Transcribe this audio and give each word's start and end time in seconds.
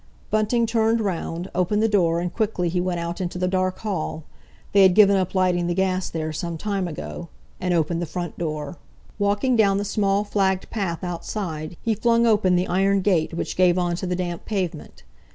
Bunting 0.31 0.65
turned 0.65 0.99
round, 0.99 1.51
opened 1.53 1.83
the 1.83 1.87
door, 1.87 2.21
and 2.21 2.33
quickly 2.33 2.69
he 2.69 2.81
went 2.81 2.99
out 2.99 3.21
into 3.21 3.37
the 3.37 3.47
dark 3.47 3.77
hall—they 3.77 4.81
had 4.81 4.95
given 4.95 5.15
up 5.15 5.35
lighting 5.35 5.67
the 5.67 5.75
gas 5.75 6.09
there 6.09 6.33
some 6.33 6.57
time 6.57 6.87
ago—and 6.87 7.71
opened 7.71 8.01
the 8.01 8.07
front 8.07 8.35
door. 8.35 8.77
Walking 9.19 9.55
down 9.55 9.77
the 9.77 9.85
small 9.85 10.23
flagged 10.23 10.71
path 10.71 11.03
outside, 11.03 11.77
he 11.83 11.93
flung 11.93 12.25
open 12.25 12.55
the 12.55 12.65
iron 12.67 13.01
gate 13.01 13.35
which 13.35 13.55
gave 13.55 13.77
on 13.77 13.95
to 13.97 14.07
the 14.07 14.15
damp 14.15 14.43
pavement. 14.43 15.03